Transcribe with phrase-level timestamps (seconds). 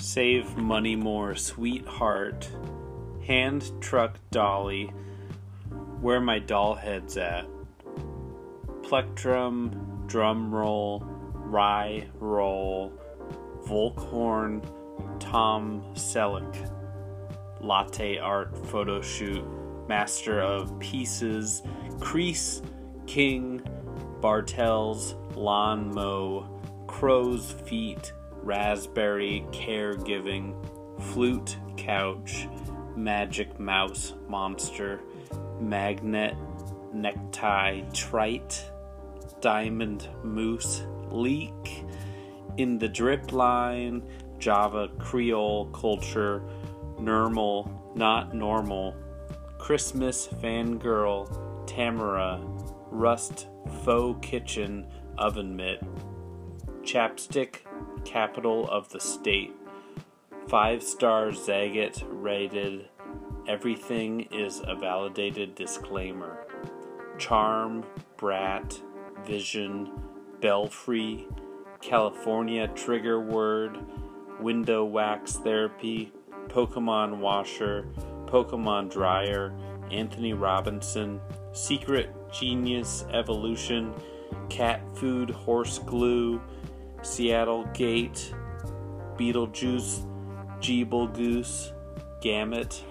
[0.00, 2.48] Save Money More, Sweetheart,
[3.26, 4.86] Hand Truck Dolly,
[6.00, 7.46] Where My Doll Head's At,
[8.82, 11.00] Plectrum, Drum Roll,
[11.34, 12.92] Rye Roll,
[13.66, 14.64] Vollkorn,
[15.20, 16.70] Tom Selleck,
[17.60, 19.44] Latte Art Photo Shoot,
[19.86, 21.62] Master of Pieces,
[22.00, 22.62] Crease,
[23.06, 23.60] King,
[24.22, 26.48] Bartels, Lawn Mow,
[26.86, 30.54] Crow's Feet, Raspberry, Caregiving,
[31.12, 32.48] Flute, Couch,
[32.96, 35.00] Magic Mouse, Monster,
[35.60, 36.34] Magnet,
[36.92, 38.70] Necktie, Trite,
[39.40, 41.84] Diamond Moose, Leak,
[42.56, 44.02] In the Drip Line,
[44.38, 46.42] Java, Creole, Culture,
[46.98, 48.94] Normal, Not Normal,
[49.58, 52.40] Christmas, Fangirl, Tamara,
[52.90, 53.48] Rust,
[53.84, 54.86] Faux Kitchen,
[55.18, 55.80] Oven Mitt,
[56.82, 57.56] Chapstick,
[58.04, 59.54] Capital of the State,
[60.48, 62.88] Five Star Zagat rated,
[63.46, 66.46] Everything is a validated disclaimer,
[67.18, 67.84] Charm,
[68.16, 68.80] Brat,
[69.26, 69.90] Vision,
[70.40, 71.26] Belfry,
[71.80, 73.78] California Trigger Word,
[74.40, 76.12] Window Wax Therapy,
[76.48, 77.86] Pokemon Washer,
[78.26, 79.54] Pokemon Dryer,
[79.90, 81.20] Anthony Robinson,
[81.52, 83.92] Secret Genius Evolution,
[84.48, 86.40] Cat Food Horse Glue,
[87.02, 88.34] Seattle Gate,
[89.16, 90.06] Beetlejuice,
[90.60, 91.72] Jeeble Goose,
[92.20, 92.84] Gamut,